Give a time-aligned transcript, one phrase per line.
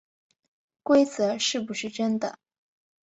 [0.81, 2.39] 规则是不是真的